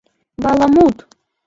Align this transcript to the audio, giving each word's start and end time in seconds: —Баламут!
—Баламут! 0.43 0.97